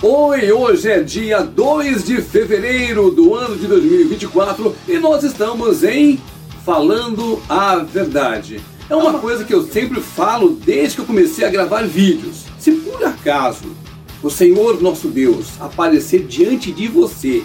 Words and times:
Oi, 0.00 0.52
hoje 0.52 0.88
é 0.88 1.02
dia 1.02 1.40
2 1.40 2.04
de 2.04 2.22
fevereiro 2.22 3.10
do 3.10 3.34
ano 3.34 3.56
de 3.56 3.66
2024 3.66 4.76
e 4.86 4.96
nós 4.96 5.24
estamos 5.24 5.82
em 5.82 6.20
Falando 6.64 7.42
a 7.48 7.78
Verdade. 7.78 8.60
É 8.88 8.94
uma 8.94 9.18
coisa 9.18 9.44
que 9.44 9.52
eu 9.52 9.66
sempre 9.66 10.00
falo 10.00 10.50
desde 10.50 10.94
que 10.94 11.00
eu 11.00 11.04
comecei 11.04 11.44
a 11.44 11.50
gravar 11.50 11.82
vídeos. 11.82 12.44
Se 12.60 12.70
por 12.70 13.04
acaso 13.04 13.76
o 14.22 14.30
Senhor 14.30 14.80
nosso 14.80 15.08
Deus 15.08 15.60
aparecer 15.60 16.24
diante 16.26 16.70
de 16.70 16.86
você 16.86 17.42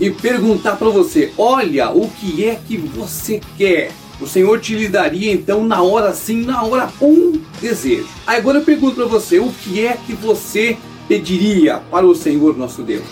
e 0.00 0.10
perguntar 0.10 0.74
para 0.74 0.88
você: 0.88 1.32
Olha, 1.38 1.90
o 1.90 2.10
que 2.10 2.44
é 2.44 2.56
que 2.56 2.76
você 2.76 3.40
quer? 3.56 3.92
O 4.20 4.26
Senhor 4.26 4.60
te 4.60 4.74
lhe 4.74 4.88
daria 4.88 5.32
então 5.32 5.64
na 5.64 5.80
hora 5.80 6.12
sim, 6.12 6.44
na 6.44 6.64
hora 6.64 6.92
um 7.00 7.40
desejo. 7.60 8.08
Agora 8.26 8.58
eu 8.58 8.64
pergunto 8.64 8.96
para 8.96 9.06
você: 9.06 9.38
o 9.38 9.52
que 9.62 9.86
é 9.86 9.96
que 9.96 10.12
você 10.12 10.76
pediria 11.08 11.78
para 11.90 12.06
o 12.06 12.14
Senhor 12.14 12.56
nosso 12.56 12.82
Deus? 12.82 13.04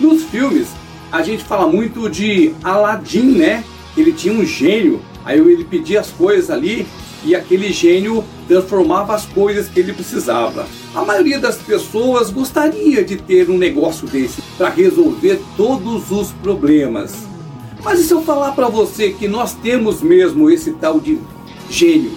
Nos 0.00 0.22
filmes, 0.24 0.68
a 1.10 1.22
gente 1.22 1.42
fala 1.44 1.66
muito 1.66 2.08
de 2.08 2.54
Aladim, 2.62 3.32
né? 3.32 3.64
Ele 3.96 4.12
tinha 4.12 4.34
um 4.34 4.44
gênio, 4.44 5.00
aí 5.24 5.38
ele 5.38 5.64
pedia 5.64 6.00
as 6.00 6.10
coisas 6.10 6.50
ali 6.50 6.86
e 7.24 7.34
aquele 7.34 7.72
gênio 7.72 8.24
transformava 8.46 9.14
as 9.14 9.26
coisas 9.26 9.68
que 9.68 9.80
ele 9.80 9.92
precisava. 9.92 10.66
A 10.94 11.04
maioria 11.04 11.38
das 11.38 11.56
pessoas 11.56 12.30
gostaria 12.30 13.04
de 13.04 13.16
ter 13.16 13.50
um 13.50 13.58
negócio 13.58 14.06
desse 14.06 14.40
para 14.56 14.68
resolver 14.68 15.40
todos 15.56 16.10
os 16.10 16.30
problemas. 16.30 17.14
Mas 17.82 18.00
e 18.00 18.04
se 18.04 18.12
eu 18.12 18.22
falar 18.22 18.52
para 18.52 18.68
você 18.68 19.10
que 19.10 19.28
nós 19.28 19.54
temos 19.54 20.02
mesmo 20.02 20.50
esse 20.50 20.72
tal 20.72 21.00
de 21.00 21.18
gênio? 21.70 22.12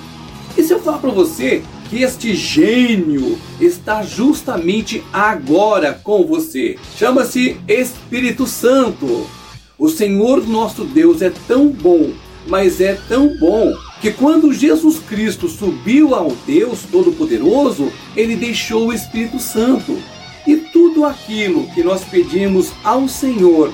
E 0.57 0.63
se 0.63 0.73
eu 0.73 0.79
falar 0.79 0.99
para 0.99 1.11
você 1.11 1.63
que 1.91 2.03
este 2.03 2.33
gênio 2.33 3.37
está 3.59 4.01
justamente 4.01 5.03
agora 5.11 5.99
com 6.01 6.25
você? 6.25 6.77
Chama-se 6.95 7.57
Espírito 7.67 8.47
Santo. 8.47 9.27
O 9.77 9.89
Senhor 9.89 10.47
nosso 10.47 10.85
Deus 10.85 11.21
é 11.21 11.29
tão 11.49 11.67
bom, 11.67 12.11
mas 12.47 12.79
é 12.79 12.93
tão 13.09 13.37
bom 13.37 13.75
que 13.99 14.09
quando 14.09 14.53
Jesus 14.53 14.99
Cristo 14.99 15.49
subiu 15.49 16.15
ao 16.15 16.31
Deus 16.47 16.79
Todo-Poderoso, 16.89 17.91
ele 18.15 18.37
deixou 18.37 18.87
o 18.87 18.93
Espírito 18.93 19.37
Santo. 19.37 20.01
E 20.47 20.55
tudo 20.55 21.03
aquilo 21.03 21.67
que 21.73 21.83
nós 21.83 22.05
pedimos 22.05 22.71
ao 22.85 23.09
Senhor, 23.09 23.73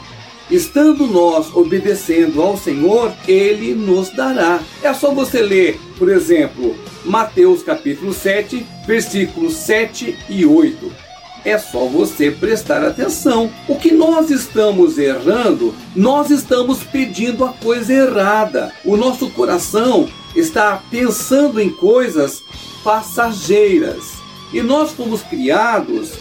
estando 0.49 1.07
nós 1.07 1.53
obedecendo 1.55 2.41
ao 2.41 2.57
Senhor, 2.57 3.13
ele 3.27 3.73
nos 3.73 4.09
dará. 4.09 4.59
É 4.81 4.93
só 4.93 5.13
você 5.13 5.41
ler, 5.41 5.79
por 5.97 6.09
exemplo, 6.09 6.75
Mateus 7.05 7.63
capítulo 7.63 8.13
7, 8.13 8.65
versículos 8.85 9.53
7 9.55 10.17
e 10.29 10.45
8 10.45 11.07
é 11.47 11.57
só 11.57 11.85
você 11.85 12.29
prestar 12.29 12.83
atenção. 12.83 13.49
O 13.69 13.77
que 13.77 13.91
nós 13.91 14.29
estamos 14.29 14.97
errando, 14.97 15.73
nós 15.95 16.29
estamos 16.29 16.83
pedindo 16.83 17.45
a 17.45 17.53
coisa 17.53 17.93
errada. 17.93 18.73
O 18.83 18.97
nosso 18.97 19.29
coração 19.29 20.09
está 20.35 20.83
pensando 20.91 21.61
em 21.61 21.69
coisas 21.69 22.43
passageiras. 22.83 24.17
E 24.51 24.61
nós 24.61 24.91
fomos 24.91 25.21
criados 25.21 26.11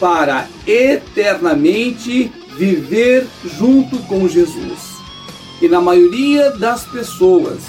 para 0.00 0.48
eternamente 0.66 2.32
viver 2.56 3.26
junto 3.58 3.98
com 4.00 4.28
Jesus. 4.28 4.92
E 5.60 5.68
na 5.68 5.80
maioria 5.80 6.50
das 6.50 6.84
pessoas, 6.84 7.62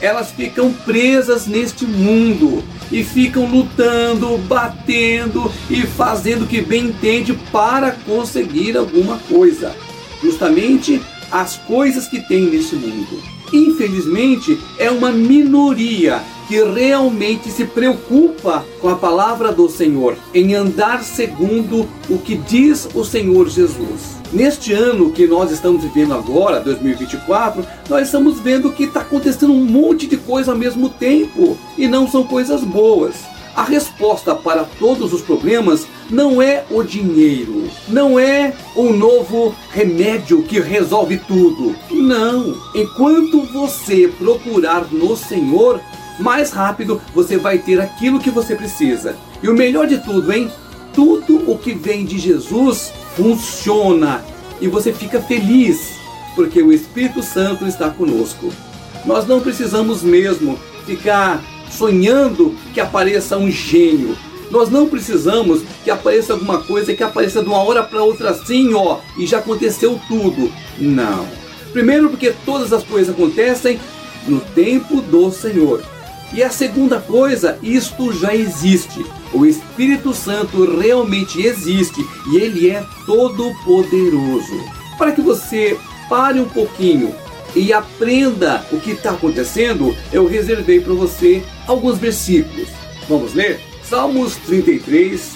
elas 0.00 0.30
ficam 0.30 0.72
presas 0.72 1.46
neste 1.46 1.86
mundo 1.86 2.62
e 2.90 3.02
ficam 3.02 3.46
lutando, 3.46 4.36
batendo 4.38 5.50
e 5.70 5.82
fazendo 5.82 6.44
o 6.44 6.46
que 6.46 6.60
bem 6.60 6.86
entende 6.86 7.32
para 7.50 7.92
conseguir 7.92 8.76
alguma 8.76 9.18
coisa. 9.28 9.74
Justamente 10.22 11.00
as 11.30 11.56
coisas 11.56 12.06
que 12.06 12.20
tem 12.20 12.42
neste 12.46 12.76
mundo. 12.76 13.22
Infelizmente, 13.52 14.58
é 14.78 14.90
uma 14.90 15.12
minoria 15.12 16.20
que 16.48 16.62
realmente 16.62 17.50
se 17.50 17.64
preocupa 17.64 18.64
com 18.80 18.88
a 18.88 18.96
palavra 18.96 19.52
do 19.52 19.68
Senhor, 19.68 20.16
em 20.32 20.54
andar 20.54 21.02
segundo 21.02 21.88
o 22.08 22.18
que 22.18 22.36
diz 22.36 22.88
o 22.94 23.04
Senhor 23.04 23.48
Jesus. 23.48 24.15
Neste 24.32 24.72
ano 24.72 25.12
que 25.12 25.26
nós 25.26 25.52
estamos 25.52 25.84
vivendo 25.84 26.12
agora, 26.12 26.60
2024, 26.60 27.64
nós 27.88 28.06
estamos 28.06 28.40
vendo 28.40 28.72
que 28.72 28.84
está 28.84 29.00
acontecendo 29.00 29.52
um 29.52 29.64
monte 29.64 30.06
de 30.06 30.16
coisa 30.16 30.50
ao 30.50 30.58
mesmo 30.58 30.88
tempo 30.88 31.56
e 31.78 31.86
não 31.86 32.08
são 32.08 32.24
coisas 32.24 32.62
boas. 32.62 33.14
A 33.54 33.62
resposta 33.62 34.34
para 34.34 34.64
todos 34.64 35.12
os 35.12 35.22
problemas 35.22 35.86
não 36.10 36.42
é 36.42 36.64
o 36.70 36.82
dinheiro, 36.82 37.70
não 37.88 38.18
é 38.18 38.52
o 38.74 38.92
novo 38.92 39.54
remédio 39.70 40.42
que 40.42 40.60
resolve 40.60 41.18
tudo. 41.18 41.74
Não. 41.90 42.54
Enquanto 42.74 43.42
você 43.44 44.08
procurar 44.18 44.92
no 44.92 45.16
Senhor, 45.16 45.80
mais 46.18 46.50
rápido 46.50 47.00
você 47.14 47.38
vai 47.38 47.58
ter 47.58 47.80
aquilo 47.80 48.20
que 48.20 48.30
você 48.30 48.54
precisa. 48.56 49.16
E 49.42 49.48
o 49.48 49.54
melhor 49.54 49.86
de 49.86 49.98
tudo, 49.98 50.32
hein? 50.32 50.50
Tudo 50.92 51.50
o 51.50 51.56
que 51.56 51.72
vem 51.72 52.04
de 52.04 52.18
Jesus 52.18 52.92
funciona 53.16 54.24
e 54.60 54.68
você 54.68 54.92
fica 54.92 55.20
feliz, 55.20 55.94
porque 56.34 56.62
o 56.62 56.72
Espírito 56.72 57.22
Santo 57.22 57.66
está 57.66 57.90
conosco. 57.90 58.52
Nós 59.04 59.26
não 59.26 59.40
precisamos 59.40 60.02
mesmo 60.02 60.58
ficar 60.84 61.42
sonhando 61.70 62.54
que 62.72 62.80
apareça 62.80 63.36
um 63.36 63.50
gênio. 63.50 64.16
Nós 64.50 64.70
não 64.70 64.88
precisamos 64.88 65.62
que 65.82 65.90
apareça 65.90 66.34
alguma 66.34 66.58
coisa 66.62 66.94
que 66.94 67.02
apareça 67.02 67.42
de 67.42 67.48
uma 67.48 67.62
hora 67.62 67.82
para 67.82 68.02
outra 68.02 68.30
assim, 68.30 68.74
ó, 68.74 68.98
e 69.18 69.26
já 69.26 69.38
aconteceu 69.38 70.00
tudo. 70.06 70.52
Não. 70.78 71.26
Primeiro 71.72 72.10
porque 72.10 72.32
todas 72.44 72.72
as 72.72 72.84
coisas 72.84 73.14
acontecem 73.14 73.80
no 74.26 74.40
tempo 74.40 75.00
do 75.00 75.30
Senhor. 75.30 75.82
E 76.32 76.42
a 76.42 76.50
segunda 76.50 77.00
coisa, 77.00 77.58
isto 77.62 78.12
já 78.12 78.34
existe. 78.34 79.04
O 79.32 79.46
Espírito 79.46 80.12
Santo 80.12 80.78
realmente 80.78 81.40
existe 81.40 82.00
e 82.30 82.36
ele 82.36 82.70
é 82.70 82.84
todo 83.06 83.54
poderoso. 83.64 84.60
Para 84.98 85.12
que 85.12 85.20
você 85.20 85.78
pare 86.08 86.40
um 86.40 86.48
pouquinho 86.48 87.14
e 87.54 87.72
aprenda 87.72 88.66
o 88.72 88.80
que 88.80 88.90
está 88.90 89.12
acontecendo, 89.12 89.96
eu 90.12 90.26
reservei 90.26 90.80
para 90.80 90.94
você 90.94 91.42
alguns 91.66 91.98
versículos. 91.98 92.68
Vamos 93.08 93.34
ler? 93.34 93.60
Salmos 93.82 94.36
33, 94.36 95.32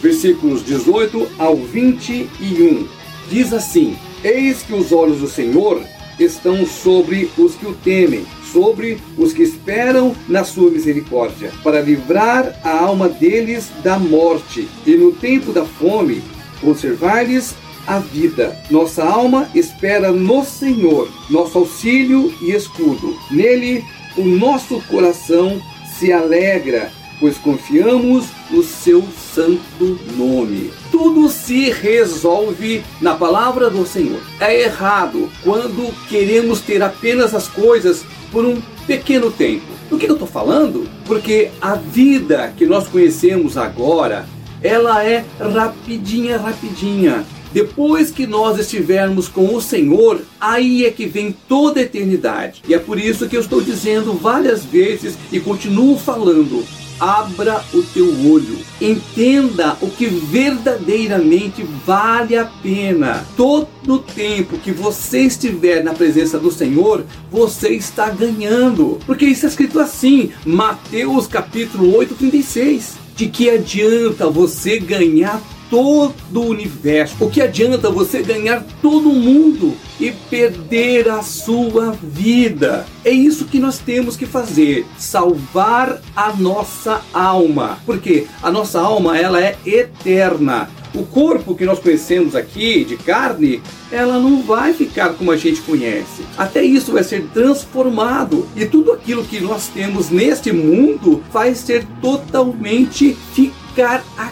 versículos 0.00 0.64
18 0.64 1.28
ao 1.38 1.56
21. 1.56 2.88
Diz 3.28 3.52
assim: 3.52 3.96
Eis 4.24 4.62
que 4.62 4.72
os 4.72 4.92
olhos 4.92 5.18
do 5.18 5.28
Senhor 5.28 5.82
estão 6.18 6.66
sobre 6.66 7.30
os 7.36 7.54
que 7.54 7.66
o 7.66 7.74
temem 7.74 8.24
sobre 8.52 8.98
os 9.16 9.32
que 9.32 9.42
esperam 9.42 10.14
na 10.28 10.44
sua 10.44 10.70
misericórdia, 10.70 11.50
para 11.64 11.80
livrar 11.80 12.60
a 12.62 12.78
alma 12.78 13.08
deles 13.08 13.70
da 13.82 13.98
morte 13.98 14.68
e 14.86 14.94
no 14.96 15.12
tempo 15.12 15.52
da 15.52 15.64
fome 15.64 16.22
conservar-lhes 16.60 17.54
a 17.86 17.98
vida. 17.98 18.56
Nossa 18.70 19.02
alma 19.04 19.48
espera 19.54 20.12
no 20.12 20.44
Senhor, 20.44 21.08
nosso 21.28 21.58
auxílio 21.58 22.32
e 22.40 22.52
escudo. 22.52 23.16
Nele 23.30 23.84
o 24.16 24.22
nosso 24.22 24.80
coração 24.82 25.60
se 25.98 26.12
alegra, 26.12 26.90
pois 27.18 27.38
confiamos 27.38 28.26
no 28.50 28.62
seu 28.62 29.02
santo 29.34 29.98
nome. 30.16 30.70
Tudo 30.90 31.28
se 31.28 31.70
resolve 31.70 32.84
na 33.00 33.14
palavra 33.14 33.70
do 33.70 33.86
Senhor. 33.86 34.20
É 34.40 34.62
errado 34.62 35.30
quando 35.42 35.92
queremos 36.08 36.60
ter 36.60 36.82
apenas 36.82 37.34
as 37.34 37.48
coisas 37.48 38.04
por 38.32 38.44
um 38.44 38.60
pequeno 38.86 39.30
tempo. 39.30 39.66
Do 39.88 39.98
que 39.98 40.06
eu 40.06 40.14
estou 40.14 40.26
falando? 40.26 40.88
Porque 41.04 41.50
a 41.60 41.74
vida 41.74 42.52
que 42.56 42.64
nós 42.66 42.88
conhecemos 42.88 43.58
agora, 43.58 44.26
ela 44.62 45.04
é 45.04 45.24
rapidinha, 45.38 46.38
rapidinha. 46.38 47.24
Depois 47.52 48.10
que 48.10 48.26
nós 48.26 48.58
estivermos 48.58 49.28
com 49.28 49.54
o 49.54 49.60
Senhor, 49.60 50.22
aí 50.40 50.86
é 50.86 50.90
que 50.90 51.04
vem 51.04 51.36
toda 51.46 51.80
a 51.80 51.82
eternidade. 51.82 52.62
E 52.66 52.72
é 52.72 52.78
por 52.78 52.98
isso 52.98 53.28
que 53.28 53.36
eu 53.36 53.42
estou 53.42 53.60
dizendo 53.60 54.14
várias 54.14 54.64
vezes 54.64 55.14
e 55.30 55.38
continuo 55.38 55.98
falando: 55.98 56.64
abra 56.98 57.64
o 57.72 57.82
teu 57.82 58.06
olho, 58.30 58.58
entenda 58.80 59.76
o 59.80 59.88
que 59.88 60.06
verdadeiramente 60.06 61.62
vale 61.84 62.36
a 62.36 62.44
pena. 62.44 63.24
Todo 63.36 63.98
tempo 63.98 64.58
que 64.58 64.72
você 64.72 65.20
estiver 65.20 65.82
na 65.82 65.92
presença 65.92 66.38
do 66.38 66.50
Senhor, 66.50 67.04
você 67.30 67.70
está 67.70 68.08
ganhando. 68.10 68.98
Porque 69.06 69.24
isso 69.24 69.46
é 69.46 69.48
escrito 69.48 69.80
assim, 69.80 70.30
Mateus 70.44 71.26
capítulo 71.26 71.96
8, 71.96 72.14
36. 72.14 73.02
De 73.14 73.28
que 73.28 73.50
adianta 73.50 74.28
você 74.28 74.78
ganhar 74.78 75.40
todo 75.72 76.14
o 76.34 76.48
universo. 76.50 77.16
O 77.18 77.30
que 77.30 77.40
adianta 77.40 77.88
você 77.88 78.20
ganhar 78.20 78.62
todo 78.82 79.08
mundo 79.08 79.74
e 79.98 80.10
perder 80.10 81.08
a 81.08 81.22
sua 81.22 81.96
vida? 82.02 82.84
É 83.02 83.10
isso 83.10 83.46
que 83.46 83.58
nós 83.58 83.78
temos 83.78 84.14
que 84.14 84.26
fazer, 84.26 84.84
salvar 84.98 85.98
a 86.14 86.30
nossa 86.34 87.00
alma. 87.10 87.78
Porque 87.86 88.26
a 88.42 88.50
nossa 88.50 88.82
alma 88.82 89.16
ela 89.16 89.42
é 89.42 89.56
eterna. 89.64 90.68
O 90.94 91.06
corpo 91.06 91.54
que 91.54 91.64
nós 91.64 91.78
conhecemos 91.78 92.36
aqui, 92.36 92.84
de 92.84 92.98
carne, 92.98 93.62
ela 93.90 94.18
não 94.18 94.42
vai 94.42 94.74
ficar 94.74 95.14
como 95.14 95.30
a 95.30 95.38
gente 95.38 95.62
conhece. 95.62 96.22
Até 96.36 96.62
isso 96.62 96.92
vai 96.92 97.02
ser 97.02 97.28
transformado. 97.32 98.46
E 98.54 98.66
tudo 98.66 98.92
aquilo 98.92 99.24
que 99.24 99.40
nós 99.40 99.68
temos 99.68 100.10
neste 100.10 100.52
mundo 100.52 101.22
vai 101.32 101.54
ser 101.54 101.86
totalmente 102.02 103.16
ficar 103.32 104.04
aqui. 104.18 104.31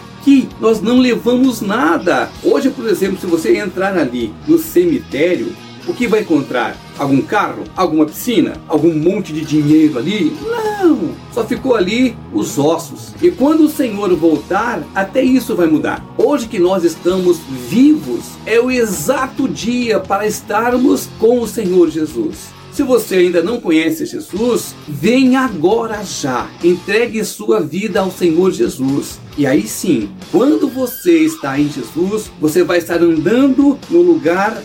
Nós 0.61 0.79
não 0.79 0.99
levamos 0.99 1.59
nada. 1.59 2.29
Hoje, 2.43 2.69
por 2.69 2.87
exemplo, 2.87 3.19
se 3.19 3.25
você 3.25 3.57
entrar 3.57 3.97
ali 3.97 4.31
no 4.47 4.59
cemitério, 4.59 5.51
o 5.87 5.93
que 5.93 6.07
vai 6.07 6.21
encontrar? 6.21 6.77
Algum 6.99 7.19
carro? 7.19 7.63
Alguma 7.75 8.05
piscina? 8.05 8.53
Algum 8.67 8.93
monte 8.93 9.33
de 9.33 9.43
dinheiro 9.43 9.97
ali? 9.97 10.37
Não! 10.39 11.15
Só 11.33 11.43
ficou 11.43 11.75
ali 11.75 12.15
os 12.31 12.59
ossos. 12.59 13.11
E 13.19 13.31
quando 13.31 13.61
o 13.61 13.69
Senhor 13.69 14.15
voltar, 14.15 14.83
até 14.93 15.23
isso 15.23 15.55
vai 15.55 15.65
mudar. 15.65 16.05
Hoje 16.15 16.47
que 16.47 16.59
nós 16.59 16.83
estamos 16.83 17.39
vivos, 17.67 18.25
é 18.45 18.59
o 18.59 18.69
exato 18.69 19.47
dia 19.47 19.99
para 19.99 20.27
estarmos 20.27 21.09
com 21.17 21.41
o 21.41 21.47
Senhor 21.47 21.89
Jesus. 21.89 22.51
Se 22.71 22.83
você 22.83 23.15
ainda 23.15 23.41
não 23.41 23.59
conhece 23.59 24.05
Jesus, 24.05 24.75
vem 24.87 25.35
agora 25.35 26.03
já. 26.03 26.47
Entregue 26.63 27.25
sua 27.25 27.59
vida 27.59 27.99
ao 27.99 28.11
Senhor 28.11 28.51
Jesus. 28.51 29.19
E 29.37 29.47
aí 29.47 29.67
sim, 29.67 30.09
quando 30.31 30.67
você 30.67 31.19
está 31.19 31.59
em 31.59 31.69
Jesus, 31.69 32.29
você 32.39 32.63
vai 32.63 32.79
estar 32.79 33.01
andando 33.01 33.79
no 33.89 34.01
lugar 34.01 34.61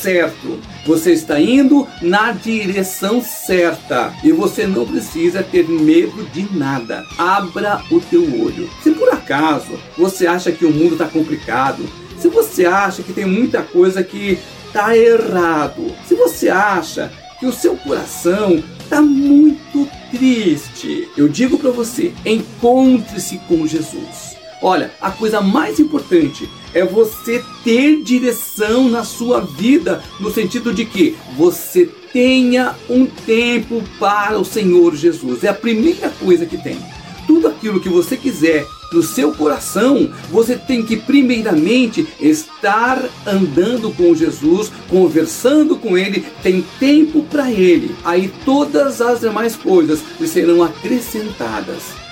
certo. 0.00 0.58
Você 0.86 1.12
está 1.12 1.40
indo 1.40 1.86
na 2.00 2.32
direção 2.32 3.20
certa 3.22 4.12
e 4.22 4.32
você 4.32 4.66
não 4.66 4.86
precisa 4.86 5.42
ter 5.42 5.68
medo 5.68 6.24
de 6.32 6.46
nada. 6.56 7.04
Abra 7.18 7.82
o 7.90 8.00
teu 8.00 8.22
olho. 8.42 8.68
Se 8.82 8.90
por 8.92 9.10
acaso 9.10 9.78
você 9.96 10.26
acha 10.26 10.52
que 10.52 10.64
o 10.64 10.72
mundo 10.72 10.92
está 10.92 11.06
complicado, 11.06 11.84
se 12.18 12.28
você 12.28 12.64
acha 12.64 13.02
que 13.02 13.12
tem 13.12 13.26
muita 13.26 13.62
coisa 13.62 14.02
que 14.02 14.38
está 14.66 14.96
errado, 14.96 15.92
se 16.06 16.14
você 16.14 16.48
acha 16.48 17.10
que 17.38 17.46
o 17.46 17.52
seu 17.52 17.76
coração 17.76 18.62
está 18.80 19.00
muito 19.00 19.67
triste, 20.10 21.08
eu 21.16 21.28
digo 21.28 21.58
para 21.58 21.70
você: 21.70 22.12
encontre-se 22.24 23.38
com 23.48 23.66
Jesus. 23.66 24.36
Olha, 24.60 24.90
a 25.00 25.10
coisa 25.10 25.40
mais 25.40 25.78
importante 25.78 26.48
é 26.74 26.84
você 26.84 27.44
ter 27.62 28.02
direção 28.02 28.88
na 28.88 29.04
sua 29.04 29.40
vida, 29.40 30.02
no 30.18 30.32
sentido 30.32 30.74
de 30.74 30.84
que 30.84 31.16
você 31.36 31.88
tenha 32.12 32.74
um 32.90 33.06
tempo 33.06 33.82
para 34.00 34.38
o 34.38 34.44
Senhor 34.44 34.96
Jesus. 34.96 35.44
É 35.44 35.48
a 35.48 35.54
primeira 35.54 36.10
coisa 36.10 36.44
que 36.44 36.56
tem. 36.56 36.78
Tudo 37.26 37.46
aquilo 37.46 37.78
que 37.78 37.88
você 37.88 38.16
quiser 38.16 38.66
no 38.92 39.02
seu 39.02 39.32
coração, 39.32 40.10
você 40.30 40.56
tem 40.56 40.82
que 40.82 40.96
primeiramente 40.96 42.06
estar 42.20 43.02
andando 43.26 43.90
com 43.94 44.14
Jesus, 44.14 44.70
conversando 44.88 45.76
com 45.76 45.96
Ele, 45.96 46.24
tem 46.42 46.64
tempo 46.78 47.22
para 47.24 47.50
Ele. 47.50 47.94
Aí 48.04 48.32
todas 48.44 49.00
as 49.00 49.20
demais 49.20 49.56
coisas 49.56 50.00
lhe 50.18 50.26
serão 50.26 50.62
acrescentadas. 50.62 52.07